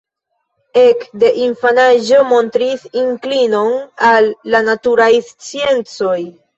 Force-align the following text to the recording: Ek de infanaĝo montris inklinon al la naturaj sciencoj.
Ek 0.83 1.03
de 1.23 1.29
infanaĝo 1.49 2.23
montris 2.33 2.89
inklinon 3.05 3.79
al 4.11 4.33
la 4.53 4.67
naturaj 4.75 5.15
sciencoj. 5.33 6.21